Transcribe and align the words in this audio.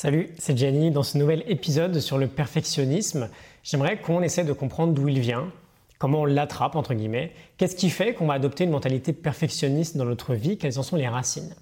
Salut, 0.00 0.28
c'est 0.38 0.56
Gianni. 0.56 0.92
Dans 0.92 1.02
ce 1.02 1.18
nouvel 1.18 1.42
épisode 1.48 1.98
sur 1.98 2.18
le 2.18 2.28
perfectionnisme, 2.28 3.28
j'aimerais 3.64 3.98
qu'on 3.98 4.22
essaie 4.22 4.44
de 4.44 4.52
comprendre 4.52 4.92
d'où 4.92 5.08
il 5.08 5.18
vient, 5.18 5.50
comment 5.98 6.20
on 6.20 6.24
l'attrape, 6.24 6.76
entre 6.76 6.94
guillemets, 6.94 7.32
qu'est-ce 7.56 7.74
qui 7.74 7.90
fait 7.90 8.14
qu'on 8.14 8.26
va 8.26 8.34
adopter 8.34 8.62
une 8.62 8.70
mentalité 8.70 9.12
perfectionniste 9.12 9.96
dans 9.96 10.04
notre 10.04 10.34
vie, 10.34 10.56
quelles 10.56 10.78
en 10.78 10.84
sont 10.84 10.94
les 10.94 11.08
racines? 11.08 11.52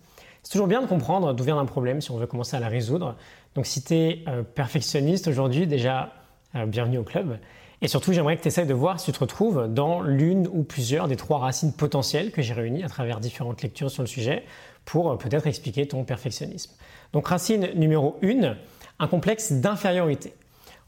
C'est 0.42 0.52
toujours 0.52 0.66
bien 0.66 0.82
de 0.82 0.86
comprendre 0.86 1.32
d'où 1.32 1.44
vient 1.44 1.58
un 1.58 1.64
problème 1.64 2.02
si 2.02 2.10
on 2.10 2.18
veut 2.18 2.26
commencer 2.26 2.54
à 2.54 2.60
la 2.60 2.68
résoudre. 2.68 3.16
Donc 3.54 3.64
si 3.64 3.82
tu 3.82 3.94
es 3.94 4.24
euh, 4.28 4.42
perfectionniste 4.42 5.28
aujourd'hui, 5.28 5.66
déjà, 5.66 6.12
euh, 6.56 6.66
bienvenue 6.66 6.98
au 6.98 7.04
club. 7.04 7.38
Et 7.82 7.88
surtout, 7.88 8.12
j'aimerais 8.12 8.36
que 8.36 8.42
tu 8.42 8.48
essaies 8.48 8.64
de 8.64 8.74
voir 8.74 8.98
si 8.98 9.06
tu 9.06 9.12
te 9.12 9.18
retrouves 9.18 9.68
dans 9.68 10.00
l'une 10.00 10.48
ou 10.48 10.62
plusieurs 10.62 11.08
des 11.08 11.16
trois 11.16 11.38
racines 11.38 11.72
potentielles 11.74 12.32
que 12.32 12.40
j'ai 12.40 12.54
réunies 12.54 12.82
à 12.82 12.88
travers 12.88 13.20
différentes 13.20 13.62
lectures 13.62 13.90
sur 13.90 14.02
le 14.02 14.06
sujet 14.06 14.44
pour 14.86 15.10
euh, 15.10 15.16
peut-être 15.16 15.46
expliquer 15.46 15.86
ton 15.86 16.04
perfectionnisme. 16.04 16.72
Donc 17.12 17.28
racine 17.28 17.70
numéro 17.74 18.18
1, 18.22 18.56
un 18.98 19.08
complexe 19.08 19.52
d'infériorité. 19.52 20.32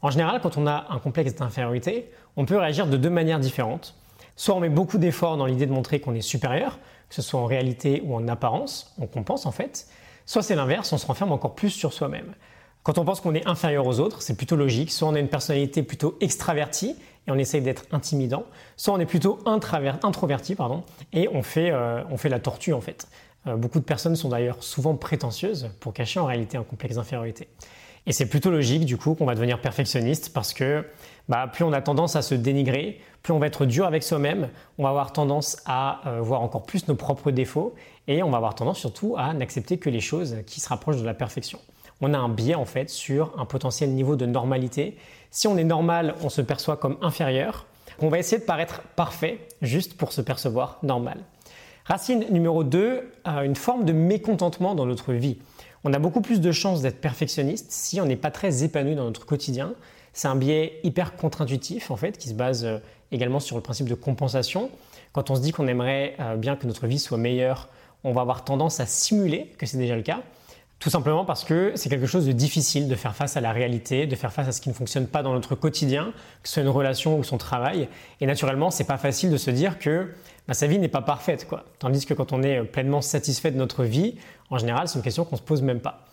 En 0.01 0.09
général, 0.09 0.39
quand 0.41 0.57
on 0.57 0.65
a 0.65 0.87
un 0.89 0.99
complexe 0.99 1.35
d'infériorité, 1.35 2.09
on 2.37 2.45
peut 2.45 2.57
réagir 2.57 2.87
de 2.87 2.97
deux 2.97 3.09
manières 3.09 3.39
différentes. 3.39 3.95
Soit 4.35 4.55
on 4.55 4.59
met 4.59 4.69
beaucoup 4.69 4.97
d'efforts 4.97 5.37
dans 5.37 5.45
l'idée 5.45 5.65
de 5.65 5.73
montrer 5.73 5.99
qu'on 5.99 6.15
est 6.15 6.21
supérieur, 6.21 6.79
que 7.09 7.15
ce 7.15 7.21
soit 7.21 7.39
en 7.39 7.45
réalité 7.45 8.01
ou 8.05 8.15
en 8.15 8.27
apparence, 8.27 8.95
on 8.99 9.07
compense 9.07 9.45
en 9.45 9.51
fait. 9.51 9.87
Soit 10.25 10.41
c'est 10.41 10.55
l'inverse, 10.55 10.91
on 10.93 10.97
se 10.97 11.05
renferme 11.05 11.33
encore 11.33 11.55
plus 11.55 11.71
sur 11.71 11.91
soi-même. 11.91 12.33
Quand 12.83 12.97
on 12.97 13.05
pense 13.05 13.21
qu'on 13.21 13.35
est 13.35 13.45
inférieur 13.47 13.85
aux 13.85 13.99
autres, 13.99 14.21
c'est 14.21 14.35
plutôt 14.35 14.55
logique. 14.55 14.91
Soit 14.91 15.07
on 15.07 15.15
a 15.15 15.19
une 15.19 15.27
personnalité 15.27 15.83
plutôt 15.83 16.17
extravertie 16.21 16.95
et 17.27 17.31
on 17.31 17.35
essaye 17.35 17.61
d'être 17.61 17.85
intimidant, 17.91 18.45
soit 18.77 18.93
on 18.93 18.99
est 18.99 19.05
plutôt 19.05 19.39
introverti 19.45 20.55
pardon, 20.55 20.83
et 21.13 21.27
on 21.31 21.43
fait, 21.43 21.69
euh, 21.71 22.01
on 22.09 22.17
fait 22.17 22.29
la 22.29 22.39
tortue 22.39 22.73
en 22.73 22.81
fait. 22.81 23.07
Euh, 23.47 23.55
beaucoup 23.55 23.79
de 23.79 23.85
personnes 23.85 24.15
sont 24.15 24.29
d'ailleurs 24.29 24.63
souvent 24.63 24.95
prétentieuses 24.95 25.69
pour 25.79 25.93
cacher 25.93 26.19
en 26.19 26.25
réalité 26.25 26.57
un 26.57 26.63
complexe 26.63 26.95
d'infériorité. 26.95 27.47
Et 28.05 28.13
c'est 28.13 28.27
plutôt 28.27 28.49
logique 28.49 28.85
du 28.85 28.97
coup 28.97 29.13
qu'on 29.13 29.25
va 29.25 29.35
devenir 29.35 29.61
perfectionniste 29.61 30.33
parce 30.33 30.53
que 30.53 30.85
bah, 31.27 31.47
plus 31.51 31.63
on 31.63 31.73
a 31.73 31.81
tendance 31.81 32.15
à 32.15 32.21
se 32.21 32.33
dénigrer, 32.33 32.99
plus 33.21 33.33
on 33.33 33.39
va 33.39 33.47
être 33.47 33.65
dur 33.65 33.85
avec 33.85 34.01
soi-même, 34.01 34.49
on 34.77 34.83
va 34.83 34.89
avoir 34.89 35.13
tendance 35.13 35.57
à 35.65 36.01
euh, 36.07 36.21
voir 36.21 36.41
encore 36.41 36.63
plus 36.63 36.87
nos 36.87 36.95
propres 36.95 37.31
défauts 37.31 37.75
et 38.07 38.23
on 38.23 38.31
va 38.31 38.37
avoir 38.37 38.55
tendance 38.55 38.79
surtout 38.79 39.15
à 39.17 39.33
n'accepter 39.33 39.77
que 39.77 39.89
les 39.89 39.99
choses 39.99 40.37
qui 40.47 40.59
se 40.59 40.69
rapprochent 40.69 41.01
de 41.01 41.05
la 41.05 41.13
perfection. 41.13 41.59
On 42.01 42.13
a 42.13 42.17
un 42.17 42.29
biais 42.29 42.55
en 42.55 42.65
fait 42.65 42.89
sur 42.89 43.33
un 43.37 43.45
potentiel 43.45 43.91
niveau 43.91 44.15
de 44.15 44.25
normalité. 44.25 44.97
Si 45.31 45.47
on 45.47 45.57
est 45.57 45.63
normal, 45.63 46.15
on 46.23 46.29
se 46.29 46.41
perçoit 46.41 46.77
comme 46.77 46.97
inférieur. 47.01 47.65
On 48.01 48.09
va 48.09 48.19
essayer 48.19 48.39
de 48.39 48.45
paraître 48.45 48.81
parfait 48.95 49.39
juste 49.61 49.97
pour 49.97 50.13
se 50.13 50.21
percevoir 50.21 50.79
normal. 50.83 51.19
Racine 51.85 52.25
numéro 52.29 52.63
2, 52.63 53.11
une 53.43 53.55
forme 53.55 53.83
de 53.83 53.91
mécontentement 53.91 54.75
dans 54.75 54.85
notre 54.85 55.11
vie. 55.13 55.37
On 55.83 55.93
a 55.93 55.99
beaucoup 55.99 56.21
plus 56.21 56.39
de 56.39 56.51
chances 56.51 56.81
d'être 56.81 57.01
perfectionniste 57.01 57.71
si 57.71 57.99
on 57.99 58.05
n'est 58.05 58.15
pas 58.15 58.31
très 58.31 58.63
épanoui 58.63 58.95
dans 58.95 59.05
notre 59.05 59.25
quotidien. 59.25 59.73
C'est 60.13 60.27
un 60.27 60.35
biais 60.35 60.79
hyper 60.83 61.15
contre-intuitif 61.15 61.91
en 61.91 61.95
fait 61.95 62.17
qui 62.17 62.29
se 62.29 62.33
base 62.33 62.65
euh, 62.65 62.79
également 63.11 63.39
sur 63.39 63.55
le 63.55 63.61
principe 63.61 63.87
de 63.87 63.95
compensation. 63.95 64.69
Quand 65.13 65.29
on 65.29 65.35
se 65.35 65.41
dit 65.41 65.51
qu'on 65.51 65.67
aimerait 65.67 66.15
euh, 66.19 66.35
bien 66.35 66.55
que 66.55 66.67
notre 66.67 66.87
vie 66.87 66.99
soit 66.99 67.17
meilleure, 67.17 67.69
on 68.03 68.11
va 68.11 68.21
avoir 68.21 68.43
tendance 68.43 68.79
à 68.79 68.85
simuler 68.85 69.51
que 69.57 69.65
c'est 69.65 69.77
déjà 69.77 69.95
le 69.95 70.01
cas. 70.01 70.21
Tout 70.79 70.89
simplement 70.89 71.25
parce 71.25 71.43
que 71.43 71.73
c'est 71.75 71.89
quelque 71.89 72.05
chose 72.05 72.25
de 72.25 72.31
difficile 72.31 72.87
de 72.87 72.95
faire 72.95 73.13
face 73.13 73.35
à 73.35 73.41
la 73.41 73.51
réalité, 73.51 74.07
de 74.07 74.15
faire 74.15 74.31
face 74.31 74.47
à 74.47 74.53
ce 74.53 74.61
qui 74.61 74.69
ne 74.69 74.73
fonctionne 74.73 75.07
pas 75.07 75.23
dans 75.23 75.33
notre 75.33 75.53
quotidien, 75.53 76.13
que 76.41 76.47
ce 76.47 76.53
soit 76.53 76.63
une 76.63 76.69
relation 76.69 77.19
ou 77.19 77.23
son 77.25 77.37
travail. 77.37 77.89
Et 78.21 78.25
naturellement, 78.25 78.71
c'est 78.71 78.85
pas 78.85 78.97
facile 78.97 79.29
de 79.29 79.35
se 79.35 79.51
dire 79.51 79.77
que 79.77 80.09
bah, 80.47 80.53
sa 80.53 80.67
vie 80.67 80.79
n'est 80.79 80.87
pas 80.87 81.01
parfaite, 81.01 81.47
quoi. 81.47 81.65
Tandis 81.79 82.05
que 82.05 82.13
quand 82.13 82.31
on 82.31 82.43
est 82.43 82.63
pleinement 82.63 83.01
satisfait 83.01 83.51
de 83.51 83.57
notre 83.57 83.83
vie, 83.83 84.15
en 84.49 84.57
général, 84.57 84.87
c'est 84.87 84.97
une 84.97 85.03
question 85.03 85.25
qu'on 85.25 85.35
se 85.35 85.41
pose 85.41 85.61
même 85.61 85.81
pas. 85.81 86.05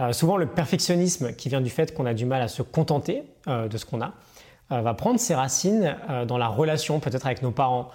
Euh, 0.00 0.12
souvent, 0.12 0.36
le 0.36 0.46
perfectionnisme 0.46 1.32
qui 1.32 1.48
vient 1.48 1.62
du 1.62 1.70
fait 1.70 1.94
qu'on 1.94 2.06
a 2.06 2.14
du 2.14 2.26
mal 2.26 2.42
à 2.42 2.48
se 2.48 2.62
contenter 2.62 3.22
euh, 3.48 3.68
de 3.68 3.78
ce 3.78 3.86
qu'on 3.86 4.02
a, 4.02 4.12
euh, 4.70 4.82
va 4.82 4.94
prendre 4.94 5.18
ses 5.18 5.34
racines 5.34 5.96
dans 6.26 6.38
la 6.38 6.48
relation 6.48 7.00
peut-être 7.00 7.26
avec 7.26 7.42
nos 7.42 7.50
parents. 7.50 7.90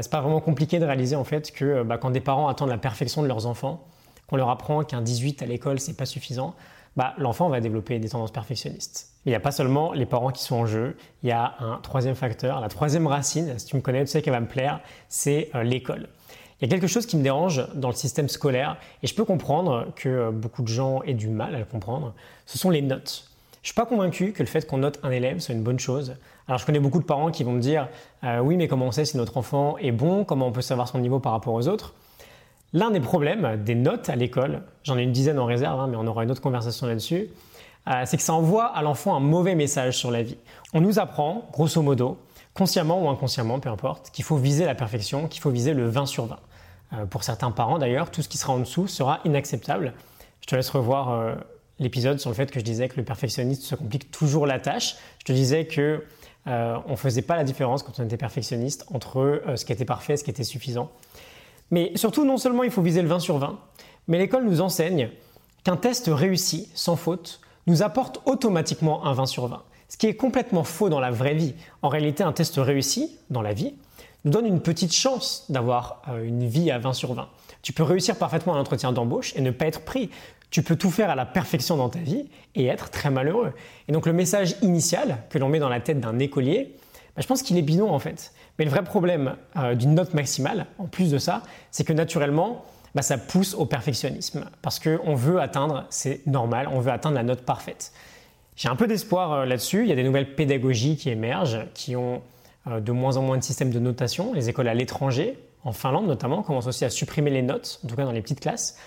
c'est 0.00 0.10
pas 0.10 0.20
vraiment 0.20 0.40
compliqué 0.40 0.78
de 0.78 0.84
réaliser 0.84 1.16
en 1.16 1.24
fait 1.24 1.50
que 1.50 1.82
bah, 1.82 1.98
quand 1.98 2.10
des 2.10 2.20
parents 2.20 2.48
attendent 2.48 2.68
la 2.68 2.78
perfection 2.78 3.22
de 3.22 3.26
leurs 3.26 3.46
enfants, 3.46 3.84
qu'on 4.32 4.38
leur 4.38 4.48
apprend 4.48 4.82
qu'un 4.82 5.02
18 5.02 5.42
à 5.42 5.46
l'école 5.46 5.78
c'est 5.78 5.92
pas 5.92 6.06
suffisant, 6.06 6.54
bah, 6.96 7.12
l'enfant 7.18 7.50
va 7.50 7.60
développer 7.60 7.98
des 7.98 8.08
tendances 8.08 8.32
perfectionnistes. 8.32 9.12
il 9.26 9.28
n'y 9.28 9.34
a 9.34 9.40
pas 9.40 9.50
seulement 9.50 9.92
les 9.92 10.06
parents 10.06 10.30
qui 10.30 10.42
sont 10.42 10.56
en 10.56 10.64
jeu, 10.64 10.96
il 11.22 11.28
y 11.28 11.32
a 11.32 11.54
un 11.60 11.76
troisième 11.82 12.14
facteur, 12.14 12.58
la 12.60 12.68
troisième 12.68 13.06
racine, 13.06 13.58
si 13.58 13.66
tu 13.66 13.76
me 13.76 13.82
connais, 13.82 14.00
tu 14.00 14.10
sais 14.10 14.22
qu'elle 14.22 14.32
va 14.32 14.40
me 14.40 14.46
plaire, 14.46 14.80
c'est 15.10 15.50
euh, 15.54 15.64
l'école. 15.64 16.08
Il 16.58 16.64
y 16.64 16.66
a 16.66 16.70
quelque 16.70 16.86
chose 16.86 17.04
qui 17.04 17.18
me 17.18 17.22
dérange 17.22 17.66
dans 17.74 17.88
le 17.88 17.94
système 17.94 18.30
scolaire, 18.30 18.78
et 19.02 19.06
je 19.06 19.14
peux 19.14 19.26
comprendre 19.26 19.88
que 19.96 20.08
euh, 20.08 20.30
beaucoup 20.30 20.62
de 20.62 20.68
gens 20.68 21.02
aient 21.02 21.12
du 21.12 21.28
mal 21.28 21.54
à 21.54 21.58
le 21.58 21.66
comprendre, 21.66 22.14
ce 22.46 22.56
sont 22.56 22.70
les 22.70 22.80
notes. 22.80 23.28
Je 23.60 23.68
suis 23.68 23.74
pas 23.74 23.84
convaincu 23.84 24.32
que 24.32 24.42
le 24.42 24.48
fait 24.48 24.66
qu'on 24.66 24.78
note 24.78 24.98
un 25.02 25.10
élève 25.10 25.40
soit 25.40 25.54
une 25.54 25.62
bonne 25.62 25.78
chose. 25.78 26.16
Alors 26.48 26.58
je 26.58 26.64
connais 26.64 26.80
beaucoup 26.80 27.00
de 27.00 27.04
parents 27.04 27.30
qui 27.30 27.44
vont 27.44 27.52
me 27.52 27.60
dire 27.60 27.86
euh, 28.24 28.40
oui 28.40 28.56
mais 28.56 28.66
comment 28.66 28.86
on 28.86 28.92
sait 28.92 29.04
si 29.04 29.18
notre 29.18 29.36
enfant 29.36 29.76
est 29.76 29.92
bon, 29.92 30.24
comment 30.24 30.46
on 30.46 30.52
peut 30.52 30.62
savoir 30.62 30.88
son 30.88 31.00
niveau 31.00 31.20
par 31.20 31.32
rapport 31.32 31.52
aux 31.52 31.68
autres 31.68 31.92
L'un 32.74 32.90
des 32.90 33.00
problèmes 33.00 33.62
des 33.62 33.74
notes 33.74 34.08
à 34.08 34.16
l'école, 34.16 34.62
j'en 34.82 34.96
ai 34.96 35.02
une 35.02 35.12
dizaine 35.12 35.38
en 35.38 35.44
réserve, 35.44 35.78
hein, 35.78 35.88
mais 35.88 35.96
on 35.96 36.06
aura 36.06 36.24
une 36.24 36.30
autre 36.30 36.40
conversation 36.40 36.86
là-dessus, 36.86 37.28
euh, 37.88 38.02
c'est 38.06 38.16
que 38.16 38.22
ça 38.22 38.32
envoie 38.32 38.66
à 38.66 38.82
l'enfant 38.82 39.14
un 39.14 39.20
mauvais 39.20 39.54
message 39.54 39.98
sur 39.98 40.10
la 40.10 40.22
vie. 40.22 40.38
On 40.72 40.80
nous 40.80 40.98
apprend, 40.98 41.48
grosso 41.52 41.82
modo, 41.82 42.18
consciemment 42.54 43.02
ou 43.02 43.08
inconsciemment, 43.08 43.60
peu 43.60 43.68
importe, 43.68 44.10
qu'il 44.10 44.24
faut 44.24 44.36
viser 44.36 44.64
la 44.64 44.74
perfection, 44.74 45.28
qu'il 45.28 45.42
faut 45.42 45.50
viser 45.50 45.74
le 45.74 45.88
20 45.88 46.06
sur 46.06 46.26
20. 46.26 46.38
Euh, 46.94 47.06
pour 47.06 47.24
certains 47.24 47.50
parents 47.50 47.78
d'ailleurs, 47.78 48.10
tout 48.10 48.22
ce 48.22 48.28
qui 48.28 48.38
sera 48.38 48.54
en 48.54 48.58
dessous 48.58 48.86
sera 48.86 49.20
inacceptable. 49.24 49.92
Je 50.40 50.46
te 50.46 50.56
laisse 50.56 50.70
revoir 50.70 51.10
euh, 51.10 51.34
l'épisode 51.78 52.20
sur 52.20 52.30
le 52.30 52.36
fait 52.36 52.50
que 52.50 52.58
je 52.60 52.64
disais 52.64 52.88
que 52.88 52.96
le 52.96 53.04
perfectionniste 53.04 53.64
se 53.64 53.74
complique 53.74 54.10
toujours 54.10 54.46
la 54.46 54.58
tâche. 54.60 54.96
Je 55.18 55.24
te 55.24 55.32
disais 55.32 55.66
que 55.66 56.04
on 56.44 56.90
ne 56.90 56.96
faisait 56.96 57.22
pas 57.22 57.36
la 57.36 57.44
différence 57.44 57.84
quand 57.84 58.00
on 58.00 58.04
était 58.04 58.16
perfectionniste 58.16 58.84
entre 58.92 59.40
ce 59.54 59.64
qui 59.64 59.72
était 59.72 59.84
parfait 59.84 60.14
et 60.14 60.16
ce 60.16 60.24
qui 60.24 60.30
était 60.30 60.42
suffisant. 60.42 60.90
Mais 61.70 61.92
surtout, 61.94 62.24
non 62.24 62.36
seulement 62.36 62.62
il 62.62 62.70
faut 62.70 62.82
viser 62.82 63.02
le 63.02 63.08
20 63.08 63.20
sur 63.20 63.38
20, 63.38 63.58
mais 64.08 64.18
l'école 64.18 64.44
nous 64.44 64.60
enseigne 64.60 65.10
qu'un 65.64 65.76
test 65.76 66.10
réussi, 66.12 66.68
sans 66.74 66.96
faute, 66.96 67.40
nous 67.66 67.82
apporte 67.82 68.20
automatiquement 68.26 69.06
un 69.06 69.12
20 69.12 69.26
sur 69.26 69.46
20. 69.46 69.62
Ce 69.88 69.96
qui 69.96 70.06
est 70.06 70.14
complètement 70.14 70.64
faux 70.64 70.88
dans 70.88 71.00
la 71.00 71.10
vraie 71.10 71.34
vie. 71.34 71.54
En 71.82 71.88
réalité, 71.88 72.24
un 72.24 72.32
test 72.32 72.56
réussi, 72.56 73.18
dans 73.30 73.42
la 73.42 73.52
vie, 73.52 73.74
nous 74.24 74.30
donne 74.30 74.46
une 74.46 74.60
petite 74.60 74.94
chance 74.94 75.44
d'avoir 75.48 76.02
euh, 76.08 76.24
une 76.24 76.46
vie 76.46 76.70
à 76.70 76.78
20 76.78 76.92
sur 76.92 77.14
20. 77.14 77.28
Tu 77.62 77.72
peux 77.72 77.82
réussir 77.82 78.16
parfaitement 78.16 78.54
un 78.54 78.60
entretien 78.60 78.92
d'embauche 78.92 79.34
et 79.36 79.40
ne 79.40 79.50
pas 79.50 79.66
être 79.66 79.84
pris. 79.84 80.10
Tu 80.50 80.62
peux 80.62 80.76
tout 80.76 80.90
faire 80.90 81.10
à 81.10 81.14
la 81.14 81.24
perfection 81.24 81.76
dans 81.76 81.88
ta 81.88 81.98
vie 81.98 82.28
et 82.54 82.66
être 82.66 82.90
très 82.90 83.10
malheureux. 83.10 83.52
Et 83.88 83.92
donc 83.92 84.06
le 84.06 84.12
message 84.12 84.56
initial 84.62 85.18
que 85.30 85.38
l'on 85.38 85.48
met 85.48 85.58
dans 85.58 85.68
la 85.68 85.80
tête 85.80 86.00
d'un 86.00 86.18
écolier, 86.18 86.76
bah, 87.16 87.22
je 87.22 87.26
pense 87.26 87.42
qu'il 87.42 87.58
est 87.58 87.62
bidon 87.62 87.90
en 87.90 87.98
fait. 87.98 88.32
Mais 88.58 88.64
le 88.64 88.70
vrai 88.70 88.84
problème 88.84 89.36
euh, 89.56 89.74
d'une 89.74 89.94
note 89.94 90.14
maximale, 90.14 90.66
en 90.78 90.86
plus 90.86 91.10
de 91.10 91.18
ça, 91.18 91.42
c'est 91.70 91.84
que 91.84 91.92
naturellement, 91.92 92.64
bah, 92.94 93.02
ça 93.02 93.18
pousse 93.18 93.54
au 93.54 93.66
perfectionnisme. 93.66 94.44
Parce 94.62 94.78
qu'on 94.78 95.14
veut 95.14 95.40
atteindre, 95.40 95.84
c'est 95.90 96.26
normal, 96.26 96.68
on 96.70 96.80
veut 96.80 96.92
atteindre 96.92 97.16
la 97.16 97.22
note 97.22 97.42
parfaite. 97.42 97.92
J'ai 98.56 98.68
un 98.68 98.76
peu 98.76 98.86
d'espoir 98.86 99.32
euh, 99.32 99.44
là-dessus. 99.46 99.82
Il 99.82 99.88
y 99.88 99.92
a 99.92 99.96
des 99.96 100.04
nouvelles 100.04 100.34
pédagogies 100.34 100.96
qui 100.96 101.10
émergent, 101.10 101.66
qui 101.74 101.96
ont 101.96 102.22
euh, 102.66 102.80
de 102.80 102.92
moins 102.92 103.16
en 103.16 103.22
moins 103.22 103.38
de 103.38 103.44
systèmes 103.44 103.70
de 103.70 103.78
notation. 103.78 104.32
Les 104.32 104.48
écoles 104.48 104.68
à 104.68 104.74
l'étranger, 104.74 105.38
en 105.64 105.72
Finlande 105.72 106.06
notamment, 106.06 106.42
commencent 106.42 106.66
aussi 106.66 106.84
à 106.84 106.90
supprimer 106.90 107.30
les 107.30 107.42
notes, 107.42 107.80
en 107.84 107.88
tout 107.88 107.96
cas 107.96 108.04
dans 108.04 108.12
les 108.12 108.22
petites 108.22 108.40
classes. 108.40 108.78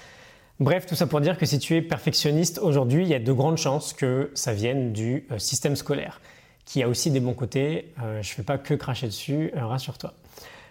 Bref, 0.59 0.85
tout 0.85 0.95
ça 0.95 1.05
pour 1.05 1.19
dire 1.19 1.37
que 1.37 1.45
si 1.45 1.59
tu 1.59 1.75
es 1.75 1.81
perfectionniste 1.81 2.59
aujourd'hui, 2.59 3.03
il 3.03 3.09
y 3.09 3.13
a 3.13 3.19
de 3.19 3.33
grandes 3.33 3.57
chances 3.57 3.91
que 3.91 4.31
ça 4.35 4.53
vienne 4.53 4.93
du 4.93 5.27
système 5.37 5.75
scolaire 5.75 6.21
qui 6.65 6.81
a 6.83 6.89
aussi 6.89 7.11
des 7.11 7.19
bons 7.19 7.33
côtés. 7.33 7.93
Euh, 8.01 8.21
je 8.21 8.31
ne 8.31 8.35
fais 8.35 8.43
pas 8.43 8.57
que 8.57 8.73
cracher 8.73 9.07
dessus, 9.07 9.51
euh, 9.55 9.65
rassure-toi. 9.65 10.13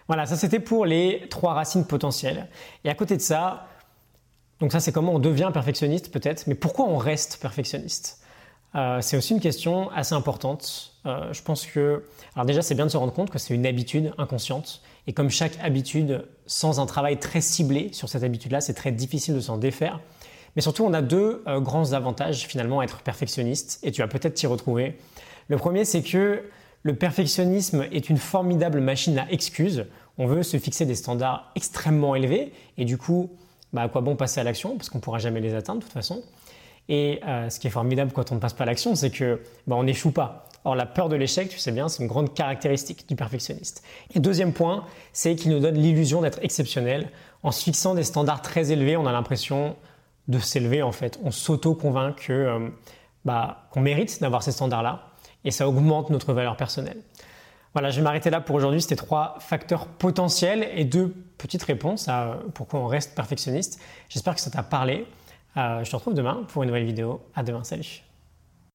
Voilà, 0.07 0.25
ça 0.25 0.35
c'était 0.35 0.59
pour 0.59 0.85
les 0.85 1.25
trois 1.29 1.53
racines 1.53 1.85
potentielles. 1.85 2.47
Et 2.83 2.89
à 2.89 2.93
côté 2.93 3.15
de 3.17 3.21
ça, 3.21 3.67
donc 4.59 4.71
ça 4.71 4.79
c'est 4.79 4.91
comment 4.91 5.13
on 5.13 5.19
devient 5.19 5.49
perfectionniste 5.51 6.11
peut-être, 6.11 6.45
mais 6.47 6.55
pourquoi 6.55 6.85
on 6.85 6.97
reste 6.97 7.39
perfectionniste? 7.41 8.21
Euh, 8.75 8.99
C'est 9.01 9.17
aussi 9.17 9.33
une 9.33 9.39
question 9.39 9.89
assez 9.91 10.13
importante. 10.13 10.91
je 11.05 11.41
pense 11.41 11.65
que, 11.65 12.03
alors 12.35 12.45
déjà 12.45 12.61
c'est 12.61 12.75
bien 12.75 12.85
de 12.85 12.91
se 12.91 12.97
rendre 12.97 13.13
compte 13.13 13.29
que 13.29 13.39
c'est 13.39 13.55
une 13.55 13.65
habitude 13.65 14.13
inconsciente, 14.17 14.81
et 15.07 15.13
comme 15.13 15.29
chaque 15.29 15.57
habitude, 15.63 16.27
sans 16.45 16.79
un 16.79 16.85
travail 16.85 17.17
très 17.19 17.41
ciblé 17.41 17.89
sur 17.93 18.09
cette 18.09 18.23
habitude-là, 18.23 18.59
c'est 18.61 18.73
très 18.73 18.91
difficile 18.91 19.33
de 19.33 19.39
s'en 19.39 19.57
défaire. 19.57 19.99
Mais 20.55 20.61
surtout, 20.61 20.85
on 20.85 20.93
a 20.93 21.01
deux 21.01 21.43
grands 21.59 21.93
avantages 21.93 22.47
finalement 22.47 22.79
à 22.79 22.85
être 22.85 23.01
perfectionniste, 23.01 23.79
et 23.83 23.91
tu 23.91 24.01
vas 24.01 24.07
peut-être 24.07 24.35
t'y 24.35 24.47
retrouver. 24.47 24.97
Le 25.47 25.57
premier, 25.57 25.85
c'est 25.85 26.01
que 26.01 26.43
le 26.83 26.95
perfectionnisme 26.95 27.85
est 27.91 28.09
une 28.09 28.17
formidable 28.17 28.79
machine 28.79 29.17
à 29.17 29.31
excuses. 29.31 29.85
On 30.17 30.27
veut 30.27 30.43
se 30.43 30.57
fixer 30.57 30.85
des 30.85 30.95
standards 30.95 31.51
extrêmement 31.55 32.15
élevés 32.15 32.53
et 32.77 32.85
du 32.85 32.97
coup, 32.97 33.31
bah, 33.73 33.83
à 33.83 33.89
quoi 33.89 34.01
bon 34.01 34.15
passer 34.15 34.39
à 34.39 34.43
l'action? 34.43 34.77
Parce 34.77 34.89
qu'on 34.89 34.99
ne 34.99 35.03
pourra 35.03 35.19
jamais 35.19 35.41
les 35.41 35.55
atteindre 35.55 35.79
de 35.79 35.83
toute 35.83 35.93
façon. 35.93 36.23
Et 36.87 37.19
euh, 37.27 37.49
ce 37.49 37.59
qui 37.59 37.67
est 37.67 37.71
formidable 37.71 38.11
quand 38.11 38.31
on 38.31 38.35
ne 38.35 38.39
passe 38.39 38.53
pas 38.53 38.63
à 38.63 38.67
l'action, 38.67 38.95
c'est 38.95 39.09
que 39.09 39.41
bah, 39.67 39.75
on 39.75 39.83
n'échoue 39.83 40.11
pas. 40.11 40.47
Or, 40.63 40.75
la 40.75 40.85
peur 40.85 41.09
de 41.09 41.15
l'échec, 41.15 41.49
tu 41.49 41.59
sais 41.59 41.71
bien, 41.71 41.89
c'est 41.89 42.01
une 42.01 42.07
grande 42.07 42.33
caractéristique 42.33 43.07
du 43.07 43.15
perfectionniste. 43.15 43.83
Et 44.13 44.19
deuxième 44.19 44.53
point, 44.53 44.85
c'est 45.13 45.35
qu'il 45.35 45.51
nous 45.51 45.59
donne 45.59 45.75
l'illusion 45.75 46.21
d'être 46.21 46.39
exceptionnel. 46.41 47.09
En 47.43 47.51
se 47.51 47.63
fixant 47.63 47.93
des 47.93 48.03
standards 48.03 48.41
très 48.41 48.71
élevés, 48.71 48.97
on 48.97 49.05
a 49.05 49.11
l'impression 49.11 49.75
de 50.27 50.39
s'élever 50.39 50.81
en 50.81 50.91
fait. 50.91 51.19
On 51.23 51.31
s'auto-convainc 51.31 52.27
euh, 52.29 52.69
bah, 53.25 53.67
qu'on 53.71 53.81
mérite 53.81 54.21
d'avoir 54.21 54.41
ces 54.41 54.51
standards-là 54.51 55.11
et 55.45 55.51
ça 55.51 55.67
augmente 55.67 56.09
notre 56.09 56.33
valeur 56.33 56.57
personnelle. 56.57 57.01
Voilà, 57.73 57.89
je 57.89 57.97
vais 57.97 58.03
m'arrêter 58.03 58.29
là 58.29 58.41
pour 58.41 58.55
aujourd'hui. 58.55 58.81
C'était 58.81 58.95
trois 58.95 59.35
facteurs 59.39 59.87
potentiels 59.87 60.69
et 60.73 60.85
deux 60.85 61.13
petites 61.37 61.63
réponses 61.63 62.07
à 62.07 62.39
pourquoi 62.53 62.79
on 62.79 62.87
reste 62.87 63.15
perfectionniste. 63.15 63.81
J'espère 64.09 64.35
que 64.35 64.41
ça 64.41 64.49
t'a 64.49 64.63
parlé. 64.63 65.05
Euh, 65.57 65.83
je 65.83 65.91
te 65.91 65.95
retrouve 65.95 66.13
demain 66.13 66.43
pour 66.47 66.63
une 66.63 66.69
nouvelle 66.69 66.85
vidéo. 66.85 67.21
À 67.35 67.43
demain, 67.43 67.63
salut 67.63 68.01